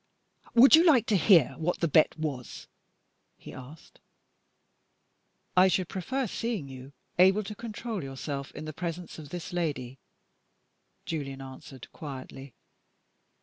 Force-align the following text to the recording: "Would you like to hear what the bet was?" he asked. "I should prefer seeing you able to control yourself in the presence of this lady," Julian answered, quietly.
"Would 0.55 0.75
you 0.75 0.83
like 0.83 1.05
to 1.05 1.15
hear 1.15 1.53
what 1.59 1.79
the 1.79 1.87
bet 1.87 2.17
was?" 2.17 2.65
he 3.37 3.53
asked. 3.53 3.99
"I 5.55 5.67
should 5.67 5.89
prefer 5.89 6.25
seeing 6.25 6.67
you 6.67 6.93
able 7.19 7.43
to 7.43 7.53
control 7.53 8.03
yourself 8.03 8.51
in 8.53 8.65
the 8.65 8.73
presence 8.73 9.19
of 9.19 9.29
this 9.29 9.53
lady," 9.53 9.99
Julian 11.05 11.39
answered, 11.39 11.87
quietly. 11.91 12.55